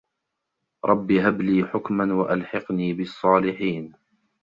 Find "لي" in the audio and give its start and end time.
1.41-1.63